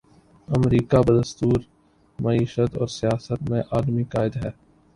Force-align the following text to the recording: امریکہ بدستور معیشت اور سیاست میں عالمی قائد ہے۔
امریکہ 0.47 0.99
بدستور 1.07 1.59
معیشت 2.19 2.77
اور 2.77 2.87
سیاست 2.87 3.49
میں 3.49 3.61
عالمی 3.71 4.03
قائد 4.03 4.35
ہے۔ 4.35 4.49